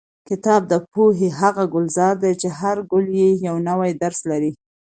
[0.29, 4.51] کتاب د پوهې هغه ګلزار دی چې هر ګل یې یو نوی درس لري.